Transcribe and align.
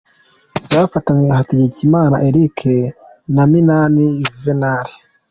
Zafatanywe 0.67 1.31
Hategekimana 1.39 2.15
Eric 2.27 2.57
na 3.33 3.43
Minani 3.51 4.05
Juvenal. 4.25 4.87